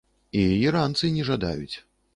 [0.43, 1.75] І іранцы не жадаюць.